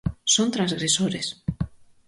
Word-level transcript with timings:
Son 0.33 0.47
transgresores. 0.55 1.27